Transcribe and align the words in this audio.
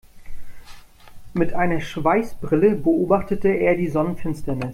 Mit 1.35 1.53
einer 1.53 1.79
Schweißbrille 1.79 2.73
beobachtete 2.73 3.49
er 3.49 3.75
die 3.75 3.87
Sonnenfinsternis. 3.87 4.69